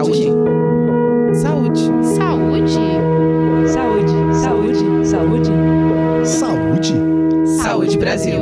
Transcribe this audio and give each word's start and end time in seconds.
Saúde. 0.00 0.32
Saúde. 1.34 1.80
Saúde. 2.16 2.72
Saúde. 3.68 4.14
Saúde. 4.32 5.06
Saúde. 5.06 5.50
Saúde. 6.24 6.94
Saúde 7.62 7.98
Brasil. 7.98 8.40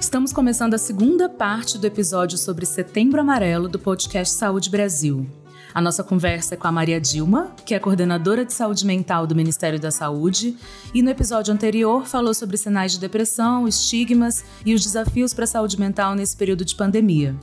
Estamos 0.00 0.32
começando 0.32 0.72
a 0.72 0.78
segunda 0.78 1.28
parte 1.28 1.76
do 1.76 1.86
episódio 1.86 2.38
sobre 2.38 2.64
Setembro 2.64 3.20
Amarelo 3.20 3.68
do 3.68 3.78
podcast 3.78 4.34
Saúde 4.34 4.70
Brasil. 4.70 5.43
A 5.74 5.80
nossa 5.80 6.04
conversa 6.04 6.54
é 6.54 6.56
com 6.56 6.68
a 6.68 6.72
Maria 6.72 7.00
Dilma, 7.00 7.50
que 7.66 7.74
é 7.74 7.80
coordenadora 7.80 8.44
de 8.44 8.52
saúde 8.54 8.86
mental 8.86 9.26
do 9.26 9.34
Ministério 9.34 9.80
da 9.80 9.90
Saúde, 9.90 10.56
e 10.94 11.02
no 11.02 11.10
episódio 11.10 11.52
anterior 11.52 12.06
falou 12.06 12.32
sobre 12.32 12.56
sinais 12.56 12.92
de 12.92 13.00
depressão, 13.00 13.66
estigmas 13.66 14.44
e 14.64 14.72
os 14.72 14.84
desafios 14.84 15.34
para 15.34 15.42
a 15.42 15.48
saúde 15.48 15.76
mental 15.80 16.14
nesse 16.14 16.36
período 16.36 16.64
de 16.64 16.76
pandemia. 16.76 17.34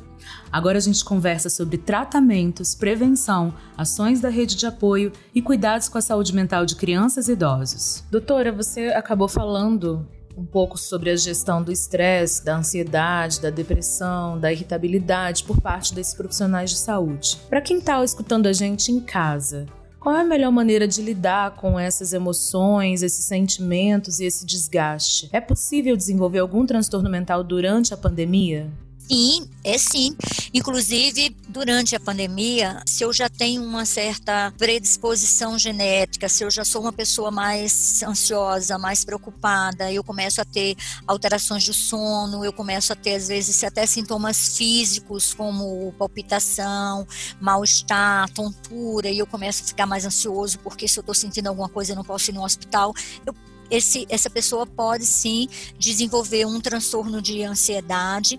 Agora 0.49 0.77
a 0.77 0.81
gente 0.81 1.03
conversa 1.03 1.49
sobre 1.49 1.77
tratamentos, 1.77 2.73
prevenção, 2.73 3.53
ações 3.77 4.21
da 4.21 4.29
rede 4.29 4.55
de 4.55 4.65
apoio 4.65 5.11
e 5.35 5.41
cuidados 5.41 5.89
com 5.89 5.97
a 5.97 6.01
saúde 6.01 6.33
mental 6.33 6.65
de 6.65 6.77
crianças 6.77 7.27
e 7.27 7.33
idosos. 7.33 8.01
Doutora, 8.09 8.53
você 8.53 8.87
acabou 8.89 9.27
falando 9.27 10.07
um 10.37 10.45
pouco 10.45 10.77
sobre 10.77 11.09
a 11.09 11.15
gestão 11.15 11.61
do 11.61 11.71
estresse, 11.71 12.43
da 12.43 12.57
ansiedade, 12.57 13.41
da 13.41 13.49
depressão, 13.49 14.39
da 14.39 14.51
irritabilidade 14.51 15.43
por 15.43 15.59
parte 15.61 15.93
desses 15.93 16.13
profissionais 16.13 16.69
de 16.69 16.77
saúde. 16.77 17.37
Para 17.49 17.61
quem 17.61 17.77
está 17.77 18.03
escutando 18.03 18.47
a 18.47 18.53
gente 18.53 18.91
em 18.91 18.99
casa, 18.99 19.65
qual 19.99 20.15
é 20.15 20.21
a 20.21 20.25
melhor 20.25 20.51
maneira 20.51 20.87
de 20.87 21.01
lidar 21.01 21.51
com 21.51 21.79
essas 21.79 22.11
emoções, 22.11 23.03
esses 23.03 23.23
sentimentos 23.23 24.19
e 24.19 24.25
esse 24.25 24.45
desgaste? 24.45 25.29
É 25.31 25.39
possível 25.39 25.95
desenvolver 25.95 26.39
algum 26.39 26.65
transtorno 26.65 27.09
mental 27.09 27.43
durante 27.43 27.93
a 27.93 27.97
pandemia? 27.97 28.67
Sim, 28.97 29.47
é 29.63 29.77
sim. 29.77 30.15
Inclusive, 30.53 31.35
durante 31.51 31.95
a 31.95 31.99
pandemia, 31.99 32.81
se 32.85 33.03
eu 33.03 33.11
já 33.11 33.29
tenho 33.29 33.61
uma 33.63 33.85
certa 33.85 34.53
predisposição 34.57 35.59
genética, 35.59 36.29
se 36.29 36.43
eu 36.43 36.49
já 36.49 36.63
sou 36.63 36.81
uma 36.81 36.93
pessoa 36.93 37.29
mais 37.29 38.01
ansiosa, 38.01 38.77
mais 38.77 39.03
preocupada, 39.03 39.91
eu 39.91 40.03
começo 40.03 40.41
a 40.41 40.45
ter 40.45 40.75
alterações 41.05 41.65
do 41.65 41.73
sono, 41.73 42.45
eu 42.45 42.53
começo 42.53 42.93
a 42.93 42.95
ter, 42.95 43.15
às 43.15 43.27
vezes, 43.27 43.63
até 43.63 43.85
sintomas 43.85 44.57
físicos, 44.57 45.33
como 45.33 45.93
palpitação, 45.99 47.05
mal-estar, 47.39 48.29
tontura, 48.29 49.09
e 49.09 49.19
eu 49.19 49.27
começo 49.27 49.63
a 49.63 49.67
ficar 49.67 49.85
mais 49.85 50.05
ansioso, 50.05 50.57
porque 50.59 50.87
se 50.87 50.97
eu 50.97 51.01
estou 51.01 51.13
sentindo 51.13 51.47
alguma 51.47 51.67
coisa, 51.67 51.91
eu 51.91 51.97
não 51.97 52.03
posso 52.03 52.31
ir 52.31 52.33
no 52.33 52.43
hospital. 52.43 52.93
Eu 53.25 53.35
esse, 53.71 54.05
essa 54.09 54.29
pessoa 54.29 54.67
pode 54.67 55.05
sim 55.05 55.47
desenvolver 55.79 56.45
um 56.45 56.59
transtorno 56.59 57.21
de 57.21 57.41
ansiedade 57.41 58.37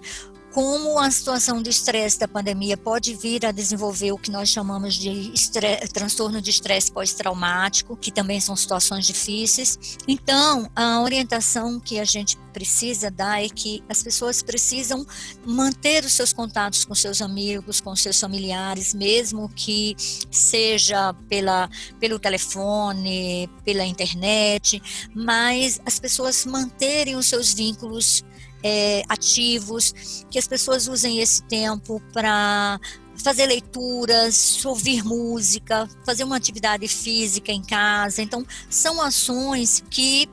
como 0.52 0.98
a 0.98 1.10
situação 1.10 1.62
de 1.62 1.70
estresse 1.70 2.18
da 2.18 2.28
pandemia 2.28 2.76
pode 2.76 3.14
vir 3.14 3.46
a 3.46 3.52
desenvolver 3.52 4.12
o 4.12 4.18
que 4.18 4.30
nós 4.30 4.50
chamamos 4.50 4.94
de 4.94 5.32
estresse, 5.32 5.88
transtorno 5.88 6.42
de 6.42 6.50
estresse 6.50 6.92
pós-traumático, 6.92 7.96
que 7.96 8.12
também 8.12 8.38
são 8.38 8.54
situações 8.54 9.06
difíceis. 9.06 9.96
Então, 10.06 10.70
a 10.76 11.00
orientação 11.00 11.80
que 11.80 11.98
a 11.98 12.04
gente 12.04 12.36
precisa 12.52 13.10
dar 13.10 13.42
é 13.42 13.48
que 13.48 13.82
as 13.88 14.02
pessoas 14.02 14.42
precisam 14.42 15.06
manter 15.46 16.04
os 16.04 16.12
seus 16.12 16.34
contatos 16.34 16.84
com 16.84 16.94
seus 16.94 17.22
amigos, 17.22 17.80
com 17.80 17.96
seus 17.96 18.20
familiares, 18.20 18.92
mesmo 18.92 19.48
que 19.56 19.96
seja 20.30 21.14
pela, 21.28 21.70
pelo 21.98 22.18
telefone, 22.18 23.48
pela 23.64 23.84
internet, 23.84 24.82
mas 25.14 25.80
as 25.86 25.98
pessoas 25.98 26.44
manterem 26.44 27.16
os 27.16 27.26
seus 27.26 27.54
vínculos 27.54 28.22
é, 28.62 29.02
ativos, 29.08 30.24
que 30.30 30.38
as 30.38 30.46
pessoas 30.46 30.88
usem 30.88 31.18
esse 31.18 31.42
tempo 31.44 32.00
para 32.12 32.80
fazer 33.16 33.46
leituras, 33.46 34.64
ouvir 34.64 35.04
música, 35.04 35.88
fazer 36.04 36.24
uma 36.24 36.36
atividade 36.36 36.86
física 36.88 37.52
em 37.52 37.62
casa. 37.62 38.22
Então, 38.22 38.44
são 38.68 39.00
ações 39.00 39.84
que 39.90 40.28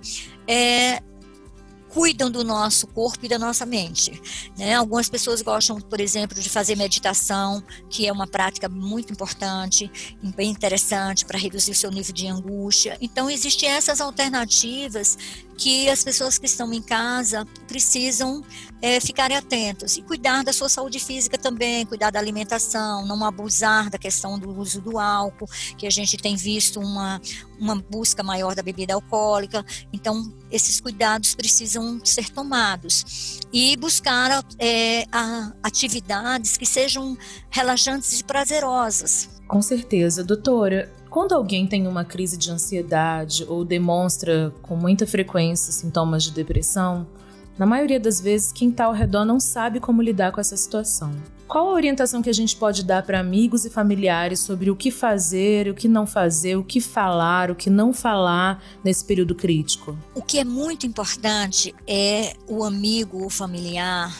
é, 0.48 1.02
cuidam 1.90 2.30
do 2.30 2.44
nosso 2.44 2.88
corpo 2.88 3.26
e 3.26 3.28
da 3.30 3.38
nossa 3.38 3.66
mente. 3.66 4.22
Né? 4.58 4.76
Algumas 4.76 5.10
pessoas 5.10 5.42
gostam, 5.42 5.80
por 5.82 6.00
exemplo, 6.00 6.40
de 6.40 6.50
fazer 6.50 6.76
meditação, 6.76 7.64
que 7.90 8.08
é 8.08 8.12
uma 8.12 8.28
prática 8.28 8.70
muito 8.70 9.12
importante, 9.12 9.92
bem 10.36 10.52
interessante 10.52 11.26
para 11.26 11.38
reduzir 11.38 11.72
o 11.72 11.76
seu 11.76 11.92
nível 11.92 12.14
de 12.14 12.28
angústia. 12.28 12.98
Então, 13.02 13.30
existem 13.30 13.70
essas 13.70 14.00
alternativas 14.00 15.18
que 15.60 15.90
as 15.90 16.06
pessoas 16.06 16.38
que 16.38 16.46
estão 16.46 16.72
em 16.72 16.82
casa 16.82 17.46
precisam 17.68 18.42
é, 18.82 18.98
ficarem 19.02 19.36
atentos 19.36 19.98
e 19.98 20.02
cuidar 20.02 20.42
da 20.42 20.54
sua 20.54 20.70
saúde 20.70 21.02
física 21.02 21.38
também, 21.38 21.86
cuidar 21.86 22.12
da 22.12 22.18
alimentação, 22.18 23.06
não 23.06 23.26
abusar 23.26 23.90
da 23.90 23.98
questão 23.98 24.40
do 24.40 24.58
uso 24.58 24.80
do 24.80 24.98
álcool, 24.98 25.50
que 25.78 25.86
a 25.86 25.90
gente 25.90 26.16
tem 26.16 26.38
visto 26.38 26.80
uma, 26.80 27.22
uma 27.60 27.76
busca 27.76 28.24
maior 28.24 28.56
da 28.56 28.64
bebida 28.64 28.94
alcoólica. 28.94 29.66
Então, 29.92 30.34
esses 30.50 30.80
cuidados 30.80 31.36
precisam 31.36 32.00
ser 32.06 32.30
tomados 32.30 33.42
e 33.52 33.76
buscar 33.76 34.42
é, 34.58 35.06
a, 35.12 35.52
atividades 35.62 36.56
que 36.56 36.66
sejam 36.66 37.18
relaxantes 37.52 38.18
e 38.18 38.24
prazerosas. 38.24 39.39
Com 39.50 39.64
certeza, 39.64 40.24
doutora. 40.24 40.92
Quando 41.10 41.34
alguém 41.34 41.66
tem 41.66 41.88
uma 41.88 42.06
crise 42.06 42.38
de 42.38 42.52
ansiedade 42.52 43.44
ou 43.50 43.66
demonstra 43.66 44.54
com 44.62 44.76
muita 44.76 45.08
frequência 45.08 45.74
sintomas 45.74 46.22
de 46.22 46.32
depressão, 46.32 47.08
na 47.58 47.66
maioria 47.66 48.00
das 48.00 48.22
vezes 48.22 48.52
quem 48.52 48.70
está 48.70 48.86
ao 48.86 48.94
redor 48.94 49.26
não 49.26 49.40
sabe 49.40 49.80
como 49.80 50.04
lidar 50.04 50.32
com 50.32 50.40
essa 50.40 50.56
situação. 50.56 51.12
Qual 51.48 51.68
a 51.68 51.74
orientação 51.74 52.22
que 52.22 52.30
a 52.30 52.34
gente 52.34 52.56
pode 52.56 52.86
dar 52.86 53.02
para 53.02 53.20
amigos 53.20 53.66
e 53.66 53.72
familiares 53.72 54.40
sobre 54.40 54.70
o 54.70 54.76
que 54.76 54.92
fazer, 54.92 55.68
o 55.68 55.74
que 55.74 55.88
não 55.88 56.06
fazer, 56.06 56.56
o 56.56 56.64
que 56.64 56.80
falar, 56.80 57.50
o 57.50 57.56
que 57.56 57.72
não 57.72 57.92
falar 57.92 58.64
nesse 58.84 59.04
período 59.04 59.34
crítico? 59.34 59.98
O 60.14 60.22
que 60.22 60.38
é 60.38 60.44
muito 60.44 60.86
importante 60.86 61.74
é 61.88 62.36
o 62.48 62.64
amigo, 62.64 63.26
o 63.26 63.32
familiar, 63.32 64.14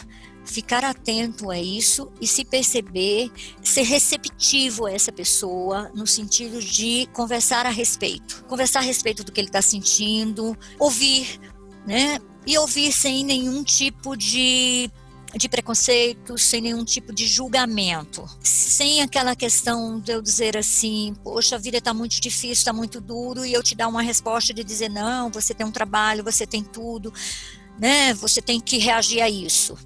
ficar 0.50 0.84
atento 0.84 1.50
a 1.50 1.58
isso 1.58 2.10
e 2.20 2.26
se 2.26 2.44
perceber, 2.44 3.30
ser 3.62 3.82
receptivo 3.82 4.86
a 4.86 4.92
essa 4.92 5.12
pessoa 5.12 5.90
no 5.94 6.06
sentido 6.06 6.60
de 6.60 7.06
conversar 7.12 7.66
a 7.66 7.70
respeito, 7.70 8.44
conversar 8.48 8.80
a 8.80 8.82
respeito 8.82 9.24
do 9.24 9.32
que 9.32 9.40
ele 9.40 9.48
está 9.48 9.62
sentindo, 9.62 10.56
ouvir, 10.78 11.40
né? 11.86 12.18
E 12.46 12.58
ouvir 12.58 12.92
sem 12.92 13.24
nenhum 13.24 13.62
tipo 13.62 14.16
de 14.16 14.90
de 15.36 15.48
preconceito, 15.48 16.36
sem 16.36 16.60
nenhum 16.60 16.84
tipo 16.84 17.12
de 17.12 17.26
julgamento, 17.26 18.28
sem 18.42 19.00
aquela 19.00 19.36
questão 19.36 20.00
de 20.00 20.12
eu 20.12 20.20
dizer 20.20 20.56
assim, 20.56 21.14
poxa, 21.22 21.54
a 21.54 21.58
vida 21.58 21.78
está 21.78 21.94
muito 21.94 22.20
difícil, 22.20 22.52
está 22.52 22.72
muito 22.72 23.00
duro, 23.00 23.44
e 23.44 23.52
eu 23.52 23.62
te 23.62 23.74
dar 23.74 23.86
uma 23.88 24.02
resposta 24.02 24.52
de 24.52 24.64
dizer, 24.64 24.88
não, 24.88 25.30
você 25.30 25.54
tem 25.54 25.64
um 25.64 25.70
trabalho, 25.70 26.24
você 26.24 26.46
tem 26.46 26.64
tudo, 26.64 27.12
né? 27.78 28.12
Você 28.14 28.42
tem 28.42 28.60
que 28.60 28.78
reagir 28.78 29.22
a 29.22 29.30
isso. 29.30 29.76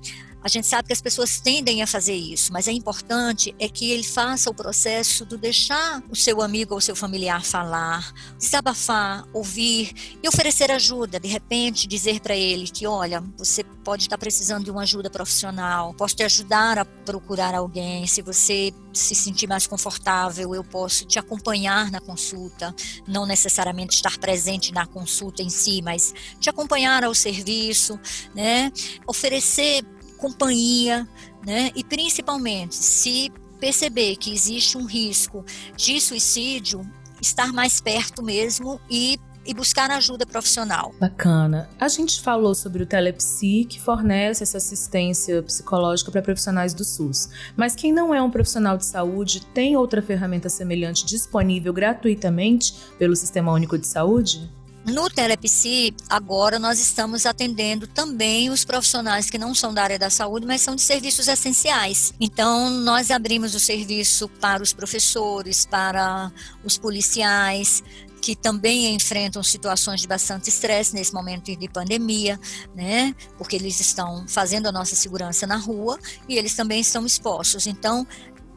A 0.45 0.49
gente 0.49 0.67
sabe 0.67 0.89
que 0.89 0.93
as 0.93 1.01
pessoas 1.01 1.41
tendem 1.41 1.83
a 1.83 1.87
fazer 1.87 2.15
isso, 2.15 2.53
mas 2.53 2.69
é 2.69 2.73
importante 2.73 3.57
é 3.59 3.67
que 3.67 3.91
ele 3.91 4.05
faça 4.05 4.51
o 4.51 4.55
processo 4.55 5.25
do 5.25 5.39
deixar 5.39 6.03
o 6.11 6.15
seu 6.15 6.43
amigo 6.43 6.75
ou 6.75 6.83
seu 6.83 6.95
familiar 6.95 7.43
falar, 7.43 8.13
desabafar, 8.39 9.25
ouvir 9.33 10.19
e 10.23 10.29
oferecer 10.29 10.71
ajuda. 10.71 11.19
De 11.19 11.29
repente, 11.29 11.89
dizer 11.89 12.21
para 12.21 12.37
ele 12.37 12.69
que, 12.69 12.87
olha, 12.87 13.25
você 13.39 13.65
pode 13.65 14.03
estar 14.03 14.19
precisando 14.19 14.65
de 14.65 14.71
uma 14.71 14.83
ajuda 14.83 15.09
profissional, 15.09 15.95
posso 15.95 16.15
te 16.15 16.23
ajudar 16.23 16.79
a 16.79 16.85
procurar 16.85 17.55
alguém. 17.55 18.07
Se 18.07 18.21
você 18.21 18.71
se 18.93 19.15
sentir 19.15 19.47
mais 19.47 19.67
confortável, 19.67 20.55
eu 20.55 20.63
posso 20.63 21.07
te 21.07 21.19
acompanhar 21.19 21.91
na 21.91 22.03
consulta, 22.03 22.75
não 23.09 23.25
necessariamente 23.25 23.97
estar 23.97 24.19
presente 24.19 24.75
na 24.75 24.87
consulta 24.87 25.43
em 25.43 25.49
si, 25.49 25.81
mas 25.81 26.13
te 26.39 26.51
acompanhar 26.51 27.03
ao 27.03 27.15
serviço, 27.15 27.99
né? 28.35 28.71
Oferecer 29.07 29.83
companhia, 30.25 31.07
né? 31.47 31.71
E 31.75 31.85
principalmente, 31.85 32.75
se 32.75 33.31
perceber 33.61 34.17
que 34.17 34.33
existe 34.33 34.79
um 34.79 34.87
risco 34.87 35.45
de 35.77 36.01
suicídio, 36.01 36.81
estar 37.21 37.53
mais 37.53 37.81
perto 37.81 38.23
mesmo 38.23 38.81
e 38.91 39.19
e 39.47 39.53
buscar 39.53 39.91
ajuda 39.91 40.25
profissional. 40.25 40.95
Bacana. 40.99 41.69
A 41.79 41.87
gente 41.87 42.23
falou 42.23 42.55
sobre 42.55 42.83
o 42.83 42.87
Telepsi, 42.87 43.67
que 43.69 43.79
fornece 43.79 44.43
essa 44.43 44.57
assistência 44.57 45.43
psicológica 45.43 46.11
para 46.11 46.23
profissionais 46.23 46.73
do 46.73 46.83
SUS. 46.83 47.29
Mas 47.55 47.75
quem 47.75 47.93
não 47.93 48.15
é 48.15 48.23
um 48.23 48.31
profissional 48.31 48.79
de 48.79 48.87
saúde 48.87 49.45
tem 49.53 49.77
outra 49.77 50.01
ferramenta 50.01 50.49
semelhante 50.49 51.05
disponível 51.05 51.75
gratuitamente 51.75 52.75
pelo 52.99 53.15
Sistema 53.15 53.53
Único 53.53 53.77
de 53.77 53.87
Saúde? 53.87 54.51
No 54.87 55.09
Telepsi, 55.09 55.95
agora 56.11 56.59
nós 56.59 56.79
estamos 56.79 57.25
atendendo 57.25 57.87
também 57.87 58.51
os 58.51 58.67
profissionais 58.67 59.31
que 59.31 59.39
não 59.39 59.55
são 59.55 59.73
da 59.73 59.83
área 59.83 59.99
da 59.99 60.11
saúde, 60.11 60.47
mas 60.47 60.61
são 60.61 60.77
de 60.77 60.83
serviços 60.83 61.27
essenciais. 61.27 62.13
Então, 62.21 62.69
nós 62.69 63.11
abrimos 63.11 63.55
o 63.55 63.61
serviço 63.61 64.29
para 64.29 64.63
os 64.63 64.75
professores, 64.75 65.65
para 65.65 66.31
os 66.63 66.77
policiais, 66.77 67.83
que 68.21 68.37
também 68.37 68.95
enfrentam 68.95 69.43
situações 69.43 70.03
de 70.03 70.09
bastante 70.09 70.49
estresse 70.49 70.95
nesse 70.95 71.15
momento 71.15 71.55
de 71.55 71.69
pandemia, 71.69 72.39
né? 72.75 73.15
Porque 73.39 73.57
eles 73.57 73.81
estão 73.81 74.27
fazendo 74.29 74.67
a 74.67 74.73
nossa 74.73 74.95
segurança 74.95 75.47
na 75.47 75.57
rua 75.57 75.99
e 76.29 76.37
eles 76.37 76.55
também 76.55 76.81
estão 76.81 77.07
expostos. 77.07 77.67
Então, 77.67 78.07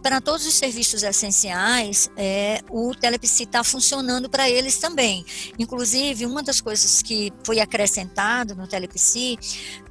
para 0.02 0.22
todos 0.22 0.46
os 0.46 0.54
serviços 0.54 1.04
essenciais, 1.04 2.10
é, 2.16 2.62
o 2.70 2.94
Telepsi 2.94 3.44
está 3.44 3.64
funcionando 3.64 4.30
para 4.30 4.50
eles 4.50 4.78
também. 4.78 5.26
Inclusive, 5.58 6.26
uma 6.26 6.44
das 6.44 6.62
coisas 6.62 7.02
que 7.02 7.32
foi 7.44 7.60
acrescentado 7.60 8.56
no 8.56 8.68
Telepsi 8.68 9.38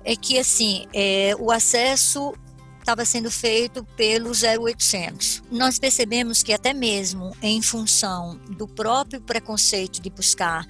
é 0.05 0.17
que 0.17 0.39
assim 0.39 0.87
é, 0.93 1.35
o 1.39 1.51
acesso 1.51 2.33
estava 2.79 3.05
sendo 3.05 3.31
feito 3.33 3.85
pelo 3.97 4.31
0800. 4.31 5.43
Nós 5.51 5.77
percebemos 5.77 6.45
que 6.45 6.53
até 6.53 6.73
mesmo 6.73 7.37
em 7.43 7.61
função 7.61 8.39
do 8.51 8.69
próprio 8.69 9.21
preconceito 9.21 10.01
de 10.01 10.09
buscar 10.09 10.65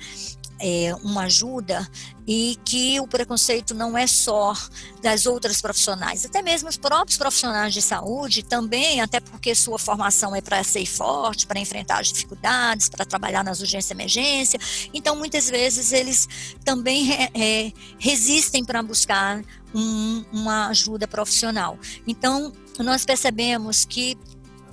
é, 0.58 0.94
uma 1.02 1.24
ajuda 1.24 1.86
e 2.26 2.58
que 2.64 2.98
o 3.00 3.06
preconceito 3.06 3.74
não 3.74 3.96
é 3.96 4.06
só 4.06 4.54
das 5.00 5.26
outras 5.26 5.60
profissionais, 5.60 6.24
até 6.24 6.42
mesmo 6.42 6.68
os 6.68 6.76
próprios 6.76 7.16
profissionais 7.16 7.72
de 7.72 7.80
saúde 7.80 8.42
também, 8.42 9.00
até 9.00 9.20
porque 9.20 9.54
sua 9.54 9.78
formação 9.78 10.34
é 10.34 10.40
para 10.40 10.62
ser 10.64 10.84
forte, 10.86 11.46
para 11.46 11.60
enfrentar 11.60 12.00
as 12.00 12.08
dificuldades, 12.08 12.88
para 12.88 13.04
trabalhar 13.04 13.44
nas 13.44 13.60
urgências 13.60 13.90
e 13.90 13.94
emergência, 13.94 14.60
então 14.92 15.14
muitas 15.14 15.48
vezes 15.48 15.92
eles 15.92 16.28
também 16.64 17.12
é, 17.34 17.72
resistem 17.98 18.64
para 18.64 18.82
buscar 18.82 19.42
um, 19.74 20.24
uma 20.32 20.68
ajuda 20.68 21.06
profissional. 21.06 21.78
Então 22.06 22.52
nós 22.78 23.04
percebemos 23.04 23.84
que 23.84 24.18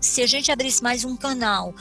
se 0.01 0.21
a 0.21 0.27
gente 0.27 0.51
abrisse 0.51 0.83
mais 0.83 1.05
um 1.05 1.15
canal 1.15 1.73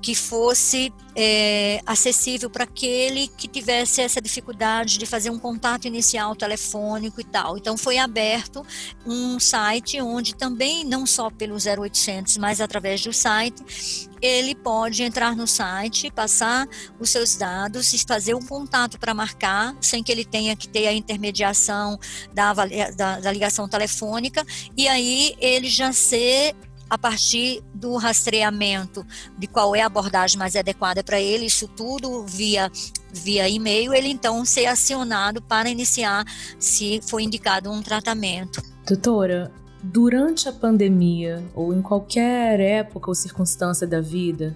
que 0.00 0.14
fosse 0.14 0.92
é, 1.14 1.80
acessível 1.84 2.48
para 2.48 2.64
aquele 2.64 3.26
que 3.26 3.48
tivesse 3.48 4.00
essa 4.00 4.20
dificuldade 4.20 4.98
de 4.98 5.06
fazer 5.06 5.30
um 5.30 5.38
contato 5.38 5.86
inicial 5.86 6.36
telefônico 6.36 7.20
e 7.20 7.24
tal. 7.24 7.58
Então 7.58 7.76
foi 7.76 7.98
aberto 7.98 8.64
um 9.04 9.40
site 9.40 10.00
onde 10.00 10.34
também 10.34 10.84
não 10.84 11.04
só 11.04 11.30
pelo 11.30 11.56
0800, 11.56 12.36
mas 12.38 12.60
através 12.60 13.02
do 13.02 13.12
site, 13.12 14.08
ele 14.22 14.54
pode 14.54 15.02
entrar 15.02 15.34
no 15.34 15.46
site, 15.46 16.10
passar 16.10 16.68
os 16.98 17.10
seus 17.10 17.36
dados 17.36 17.92
e 17.92 17.98
fazer 17.98 18.34
um 18.34 18.42
contato 18.42 18.98
para 18.98 19.12
marcar, 19.12 19.76
sem 19.80 20.02
que 20.02 20.12
ele 20.12 20.24
tenha 20.24 20.54
que 20.54 20.68
ter 20.68 20.86
a 20.86 20.92
intermediação 20.92 21.98
da, 22.32 22.52
da, 22.52 23.20
da 23.20 23.32
ligação 23.32 23.68
telefônica, 23.68 24.44
e 24.76 24.86
aí 24.86 25.34
ele 25.40 25.68
já 25.68 25.92
ser 25.92 26.54
a 26.88 26.96
partir 26.96 27.62
do 27.74 27.96
rastreamento 27.96 29.06
de 29.38 29.46
qual 29.46 29.74
é 29.74 29.82
a 29.82 29.86
abordagem 29.86 30.38
mais 30.38 30.56
adequada 30.56 31.02
para 31.02 31.20
ele, 31.20 31.46
isso 31.46 31.68
tudo 31.68 32.24
via 32.24 32.70
via 33.10 33.48
e-mail, 33.48 33.94
ele 33.94 34.08
então 34.08 34.44
ser 34.44 34.66
acionado 34.66 35.40
para 35.40 35.70
iniciar 35.70 36.24
se 36.58 37.00
foi 37.02 37.22
indicado 37.22 37.70
um 37.70 37.82
tratamento. 37.82 38.62
Doutora, 38.86 39.50
durante 39.82 40.48
a 40.48 40.52
pandemia 40.52 41.42
ou 41.54 41.74
em 41.74 41.80
qualquer 41.80 42.60
época 42.60 43.10
ou 43.10 43.14
circunstância 43.14 43.86
da 43.86 44.00
vida, 44.00 44.54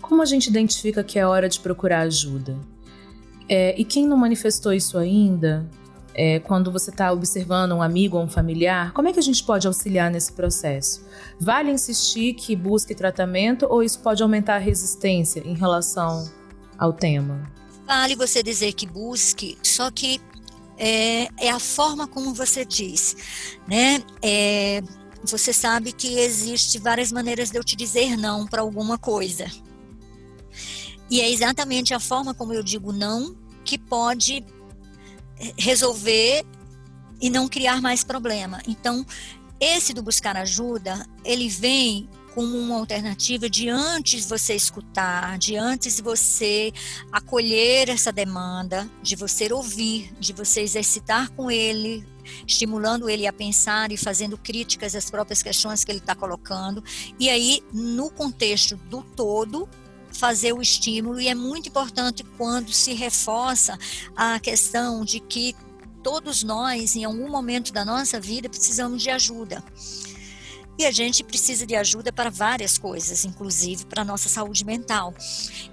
como 0.00 0.22
a 0.22 0.24
gente 0.24 0.48
identifica 0.48 1.04
que 1.04 1.18
é 1.18 1.26
hora 1.26 1.48
de 1.48 1.60
procurar 1.60 2.00
ajuda? 2.00 2.56
É, 3.48 3.78
e 3.78 3.84
quem 3.84 4.06
não 4.06 4.16
manifestou 4.16 4.72
isso 4.72 4.96
ainda, 4.96 5.68
é, 6.14 6.38
quando 6.40 6.72
você 6.72 6.90
está 6.90 7.12
observando 7.12 7.72
um 7.72 7.82
amigo 7.82 8.16
ou 8.16 8.24
um 8.24 8.28
familiar, 8.28 8.92
como 8.92 9.08
é 9.08 9.12
que 9.12 9.18
a 9.18 9.22
gente 9.22 9.42
pode 9.44 9.66
auxiliar 9.66 10.10
nesse 10.10 10.32
processo? 10.32 11.04
Vale 11.38 11.70
insistir 11.70 12.34
que 12.34 12.56
busque 12.56 12.94
tratamento 12.94 13.66
ou 13.68 13.82
isso 13.82 14.00
pode 14.00 14.22
aumentar 14.22 14.56
a 14.56 14.58
resistência 14.58 15.40
em 15.40 15.54
relação 15.54 16.30
ao 16.78 16.92
tema? 16.92 17.50
Vale 17.86 18.16
você 18.16 18.42
dizer 18.42 18.72
que 18.72 18.86
busque, 18.86 19.58
só 19.62 19.90
que 19.90 20.20
é, 20.78 21.28
é 21.38 21.50
a 21.50 21.58
forma 21.58 22.06
como 22.06 22.32
você 22.32 22.64
diz, 22.64 23.16
né? 23.68 24.02
É, 24.22 24.82
você 25.22 25.52
sabe 25.52 25.92
que 25.92 26.18
existe 26.18 26.78
várias 26.78 27.12
maneiras 27.12 27.50
de 27.50 27.58
eu 27.58 27.64
te 27.64 27.76
dizer 27.76 28.16
não 28.16 28.46
para 28.46 28.62
alguma 28.62 28.96
coisa. 28.96 29.46
E 31.10 31.20
é 31.20 31.30
exatamente 31.30 31.92
a 31.92 32.00
forma 32.00 32.32
como 32.32 32.54
eu 32.54 32.62
digo 32.62 32.92
não 32.92 33.36
que 33.64 33.76
pode 33.76 34.44
resolver 35.58 36.44
e 37.20 37.30
não 37.30 37.48
criar 37.48 37.80
mais 37.80 38.02
problema. 38.02 38.60
Então, 38.66 39.04
esse 39.58 39.92
do 39.92 40.02
buscar 40.02 40.36
ajuda, 40.36 41.06
ele 41.24 41.48
vem 41.48 42.08
como 42.34 42.56
uma 42.56 42.76
alternativa 42.76 43.50
de 43.50 43.68
antes 43.68 44.26
você 44.26 44.54
escutar, 44.54 45.36
de 45.36 45.56
antes 45.56 46.00
você 46.00 46.72
acolher 47.10 47.88
essa 47.88 48.12
demanda, 48.12 48.88
de 49.02 49.16
você 49.16 49.52
ouvir, 49.52 50.12
de 50.18 50.32
você 50.32 50.60
exercitar 50.60 51.30
com 51.32 51.50
ele, 51.50 52.06
estimulando 52.46 53.08
ele 53.10 53.26
a 53.26 53.32
pensar 53.32 53.90
e 53.90 53.96
fazendo 53.96 54.38
críticas 54.38 54.94
às 54.94 55.10
próprias 55.10 55.42
questões 55.42 55.84
que 55.84 55.90
ele 55.90 55.98
está 55.98 56.14
colocando. 56.14 56.82
E 57.18 57.28
aí, 57.28 57.62
no 57.72 58.10
contexto 58.10 58.76
do 58.76 59.02
todo, 59.02 59.68
fazer 60.20 60.52
o 60.52 60.60
estímulo 60.60 61.18
e 61.18 61.28
é 61.28 61.34
muito 61.34 61.70
importante 61.70 62.22
quando 62.36 62.70
se 62.72 62.92
reforça 62.92 63.78
a 64.14 64.38
questão 64.38 65.02
de 65.02 65.18
que 65.18 65.56
todos 66.02 66.42
nós, 66.42 66.94
em 66.94 67.04
algum 67.04 67.30
momento 67.30 67.72
da 67.72 67.86
nossa 67.86 68.20
vida, 68.20 68.48
precisamos 68.48 69.02
de 69.02 69.08
ajuda. 69.08 69.64
E 70.78 70.84
a 70.84 70.90
gente 70.90 71.24
precisa 71.24 71.66
de 71.66 71.74
ajuda 71.74 72.12
para 72.12 72.30
várias 72.30 72.76
coisas, 72.76 73.24
inclusive 73.24 73.86
para 73.86 74.02
a 74.02 74.04
nossa 74.04 74.28
saúde 74.28 74.64
mental. 74.64 75.14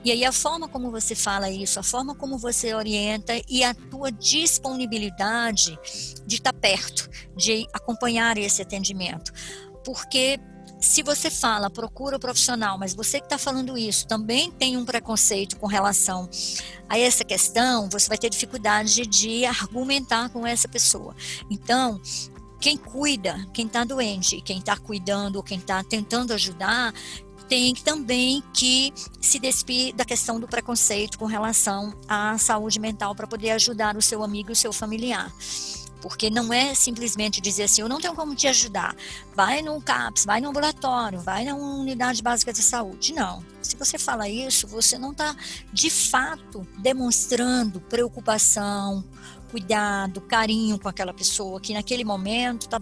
E 0.03 0.11
aí 0.11 0.23
a 0.23 0.31
forma 0.31 0.67
como 0.67 0.91
você 0.91 1.13
fala 1.13 1.49
isso, 1.49 1.79
a 1.79 1.83
forma 1.83 2.15
como 2.15 2.37
você 2.37 2.73
orienta 2.73 3.33
e 3.49 3.63
a 3.63 3.73
tua 3.73 4.11
disponibilidade 4.11 5.77
de 6.25 6.35
estar 6.35 6.53
perto, 6.53 7.09
de 7.35 7.67
acompanhar 7.73 8.37
esse 8.37 8.61
atendimento. 8.61 9.31
Porque 9.83 10.39
se 10.79 11.01
você 11.01 11.29
fala, 11.29 11.69
procura 11.69 12.17
o 12.17 12.19
profissional, 12.19 12.77
mas 12.77 12.93
você 12.93 13.19
que 13.19 13.25
está 13.25 13.37
falando 13.37 13.77
isso 13.77 14.07
também 14.07 14.51
tem 14.51 14.77
um 14.77 14.85
preconceito 14.85 15.57
com 15.57 15.67
relação 15.67 16.29
a 16.87 16.97
essa 16.97 17.23
questão, 17.23 17.89
você 17.89 18.07
vai 18.07 18.17
ter 18.17 18.29
dificuldade 18.29 19.05
de 19.05 19.45
argumentar 19.45 20.29
com 20.29 20.45
essa 20.45 20.67
pessoa. 20.67 21.15
Então, 21.49 21.99
quem 22.59 22.77
cuida, 22.77 23.45
quem 23.53 23.65
está 23.65 23.83
doente, 23.83 24.41
quem 24.41 24.59
está 24.59 24.77
cuidando, 24.77 25.43
quem 25.43 25.57
está 25.57 25.83
tentando 25.83 26.33
ajudar, 26.33 26.93
tem 27.47 27.73
também 27.73 28.43
que 28.53 28.93
se 29.21 29.39
despir 29.39 29.95
da 29.95 30.03
questão 30.03 30.39
do 30.39 30.47
preconceito 30.47 31.17
com 31.17 31.25
relação 31.25 31.93
à 32.07 32.37
saúde 32.37 32.79
mental 32.79 33.15
para 33.15 33.27
poder 33.27 33.51
ajudar 33.51 33.95
o 33.95 34.01
seu 34.01 34.23
amigo 34.23 34.49
e 34.49 34.53
o 34.53 34.55
seu 34.55 34.73
familiar. 34.73 35.31
Porque 36.01 36.29
não 36.29 36.53
é 36.53 36.75
simplesmente 36.75 37.41
dizer 37.41 37.63
assim, 37.63 37.81
eu 37.81 37.89
não 37.89 37.99
tenho 37.99 38.13
como 38.13 38.35
te 38.35 38.47
ajudar. 38.47 38.95
Vai 39.35 39.61
no 39.61 39.81
CAPS, 39.81 40.25
vai 40.25 40.39
no 40.39 40.49
ambulatório, 40.49 41.19
vai 41.19 41.43
na 41.43 41.55
unidade 41.55 42.21
básica 42.21 42.53
de 42.53 42.61
saúde. 42.61 43.13
Não. 43.13 43.43
Se 43.61 43.75
você 43.75 43.97
fala 43.97 44.29
isso, 44.29 44.67
você 44.67 44.97
não 44.97 45.11
está 45.11 45.35
de 45.73 45.89
fato 45.89 46.65
demonstrando 46.79 47.81
preocupação, 47.81 49.03
cuidado, 49.49 50.21
carinho 50.21 50.79
com 50.79 50.87
aquela 50.87 51.13
pessoa 51.13 51.59
que 51.59 51.73
naquele 51.73 52.03
momento 52.03 52.63
está 52.63 52.79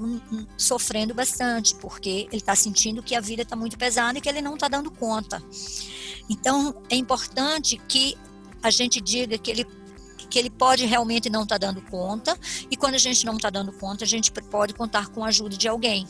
sofrendo 0.57 1.13
bastante, 1.13 1.75
porque 1.75 2.27
ele 2.31 2.37
está 2.37 2.55
sentindo 2.55 3.01
que 3.03 3.15
a 3.15 3.21
vida 3.21 3.43
está 3.43 3.55
muito 3.55 3.77
pesada 3.77 4.17
e 4.17 4.21
que 4.21 4.29
ele 4.29 4.41
não 4.41 4.55
está 4.55 4.67
dando 4.67 4.91
conta. 4.91 5.41
Então, 6.29 6.81
é 6.89 6.95
importante 6.95 7.79
que 7.87 8.17
a 8.61 8.71
gente 8.71 8.99
diga 8.99 9.37
que 9.37 9.51
ele 9.51 9.65
que 10.25 10.39
ele 10.39 10.49
pode 10.49 10.85
realmente 10.85 11.29
não 11.29 11.43
estar 11.43 11.59
tá 11.59 11.67
dando 11.67 11.81
conta, 11.81 12.37
e 12.69 12.75
quando 12.75 12.95
a 12.95 12.99
gente 12.99 13.25
não 13.25 13.35
está 13.35 13.49
dando 13.49 13.71
conta, 13.71 14.03
a 14.03 14.07
gente 14.07 14.31
pode 14.31 14.73
contar 14.73 15.07
com 15.09 15.23
a 15.23 15.27
ajuda 15.27 15.57
de 15.57 15.67
alguém, 15.67 16.07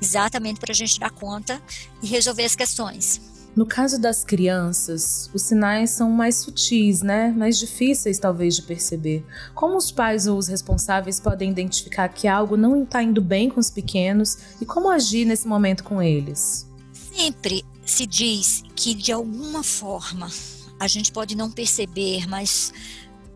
exatamente 0.00 0.60
para 0.60 0.72
a 0.72 0.74
gente 0.74 0.98
dar 0.98 1.10
conta 1.10 1.60
e 2.02 2.06
resolver 2.06 2.44
as 2.44 2.54
questões. 2.54 3.36
No 3.56 3.64
caso 3.64 3.98
das 3.98 4.22
crianças, 4.22 5.30
os 5.32 5.40
sinais 5.40 5.88
são 5.88 6.10
mais 6.10 6.36
sutis, 6.36 7.00
né? 7.00 7.30
Mais 7.30 7.58
difíceis 7.58 8.18
talvez 8.18 8.54
de 8.54 8.60
perceber. 8.60 9.24
Como 9.54 9.78
os 9.78 9.90
pais 9.90 10.26
ou 10.26 10.36
os 10.36 10.46
responsáveis 10.46 11.18
podem 11.18 11.52
identificar 11.52 12.06
que 12.10 12.28
algo 12.28 12.54
não 12.54 12.82
está 12.82 13.02
indo 13.02 13.22
bem 13.22 13.48
com 13.48 13.58
os 13.58 13.70
pequenos 13.70 14.36
e 14.60 14.66
como 14.66 14.90
agir 14.90 15.24
nesse 15.24 15.48
momento 15.48 15.84
com 15.84 16.02
eles? 16.02 16.66
Sempre 16.92 17.64
se 17.82 18.04
diz 18.04 18.62
que 18.74 18.92
de 18.92 19.10
alguma 19.10 19.62
forma 19.62 20.30
a 20.78 20.86
gente 20.86 21.10
pode 21.10 21.34
não 21.34 21.50
perceber, 21.50 22.28
mas 22.28 22.74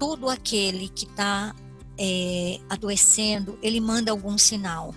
todo 0.00 0.30
aquele 0.30 0.88
que 0.88 1.04
está 1.04 1.54
é, 1.99 2.59
adoecendo, 2.71 3.59
ele 3.62 3.78
manda 3.83 4.11
algum 4.11 4.38
sinal, 4.38 4.95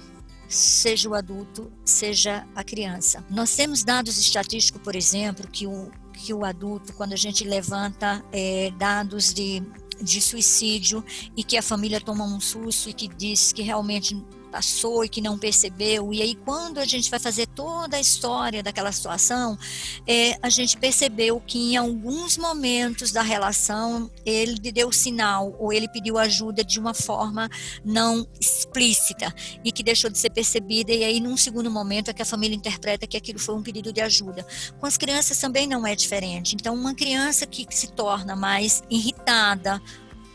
seja 0.47 1.09
o 1.09 1.13
adulto, 1.13 1.69
seja 1.83 2.47
a 2.55 2.63
criança. 2.63 3.23
Nós 3.29 3.53
temos 3.53 3.83
dados 3.83 4.17
estatísticos, 4.17 4.81
por 4.81 4.95
exemplo, 4.95 5.45
que 5.51 5.67
o, 5.67 5.91
que 6.13 6.33
o 6.33 6.45
adulto, 6.45 6.93
quando 6.93 7.11
a 7.11 7.17
gente 7.17 7.43
levanta 7.43 8.23
é, 8.31 8.71
dados 8.77 9.33
de, 9.33 9.61
de 10.01 10.21
suicídio 10.21 11.03
e 11.35 11.43
que 11.43 11.57
a 11.57 11.61
família 11.61 11.99
toma 11.99 12.23
um 12.23 12.39
susto 12.39 12.89
e 12.89 12.93
que 12.93 13.09
diz 13.09 13.51
que 13.51 13.61
realmente 13.61 14.15
passou 14.53 15.03
e 15.03 15.09
que 15.09 15.19
não 15.19 15.35
percebeu. 15.35 16.13
E 16.13 16.21
aí, 16.21 16.35
quando 16.35 16.77
a 16.77 16.85
gente 16.85 17.09
vai 17.09 17.19
fazer 17.19 17.47
toda 17.47 17.97
a 17.97 17.99
história 17.99 18.61
daquela 18.61 18.91
situação, 18.91 19.57
é, 20.05 20.37
a 20.43 20.49
gente 20.49 20.77
percebeu 20.77 21.41
que 21.41 21.57
em 21.57 21.75
alguns 21.75 22.37
momentos 22.37 23.11
da 23.11 23.23
relação 23.23 24.11
ele 24.23 24.59
deu 24.71 24.91
sinal 24.91 25.55
ou 25.59 25.73
ele 25.73 25.87
pediu 25.87 26.19
ajuda 26.19 26.63
de 26.63 26.79
uma 26.79 26.93
forma 26.93 27.49
não 27.83 28.27
explícita 28.39 29.33
e 29.65 29.71
que 29.71 29.81
deixou 29.81 30.11
de 30.11 30.19
ser 30.19 30.29
percebida. 30.29 30.91
E 30.91 31.03
aí, 31.03 31.19
num 31.19 31.35
segundo 31.35 31.71
momento, 31.71 32.11
é 32.11 32.13
que 32.13 32.21
a 32.21 32.25
família 32.25 32.55
interpreta 32.55 33.07
que 33.07 33.17
aquilo 33.17 33.39
foi 33.39 33.55
um 33.55 33.63
pedido 33.63 33.91
de 33.91 34.01
ajuda. 34.01 34.45
Com 34.79 34.85
as 34.85 34.97
crianças 34.97 35.39
também 35.39 35.65
não 35.65 35.87
é 35.87 35.95
diferente. 35.95 36.53
Então, 36.53 36.75
uma 36.75 36.93
criança 36.93 37.47
que 37.47 37.65
se 37.71 37.87
torna 37.87 38.35
mais 38.35 38.83
irritada, 38.87 39.81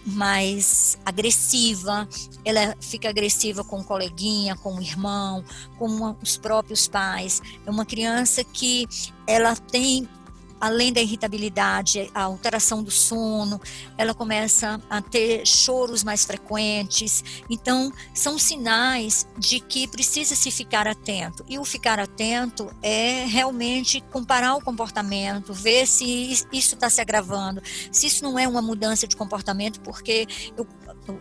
mais 0.08 0.98
agressiva, 1.04 2.08
ela 2.44 2.74
fica 2.80 3.08
agressiva 3.08 3.62
com 3.62 3.80
o 3.80 3.84
coleguinha, 3.84 4.56
com 4.56 4.76
o 4.76 4.80
irmão, 4.80 5.44
com 5.78 6.16
os 6.22 6.36
próprios 6.36 6.88
pais. 6.88 7.42
É 7.66 7.70
uma 7.70 7.84
criança 7.84 8.42
que 8.42 8.86
ela 9.26 9.54
tem 9.54 10.08
além 10.60 10.92
da 10.92 11.00
irritabilidade, 11.00 12.10
a 12.14 12.22
alteração 12.22 12.82
do 12.82 12.90
sono, 12.90 13.60
ela 13.96 14.14
começa 14.14 14.80
a 14.88 15.00
ter 15.00 15.46
choros 15.46 16.02
mais 16.04 16.24
frequentes. 16.24 17.24
Então, 17.48 17.92
são 18.12 18.38
sinais 18.38 19.26
de 19.38 19.60
que 19.60 19.86
precisa 19.86 20.34
se 20.34 20.50
ficar 20.50 20.86
atento. 20.86 21.44
E 21.48 21.58
o 21.58 21.64
ficar 21.64 21.98
atento 21.98 22.70
é 22.82 23.24
realmente 23.26 24.00
comparar 24.12 24.54
o 24.54 24.60
comportamento, 24.60 25.52
ver 25.52 25.86
se 25.86 26.32
isso 26.52 26.74
está 26.74 26.90
se 26.90 27.00
agravando, 27.00 27.62
se 27.90 28.06
isso 28.06 28.24
não 28.24 28.38
é 28.38 28.46
uma 28.46 28.62
mudança 28.62 29.06
de 29.06 29.16
comportamento, 29.16 29.80
porque 29.80 30.26
eu, 30.56 30.66